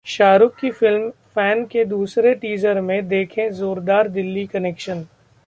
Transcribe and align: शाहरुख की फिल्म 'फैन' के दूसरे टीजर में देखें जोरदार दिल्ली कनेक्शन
शाहरुख 0.05 0.55
की 0.59 0.69
फिल्म 0.71 1.09
'फैन' 1.09 1.65
के 1.65 1.83
दूसरे 1.85 2.33
टीजर 2.35 2.79
में 2.81 3.07
देखें 3.07 3.51
जोरदार 3.51 4.07
दिल्ली 4.09 4.45
कनेक्शन 4.47 5.05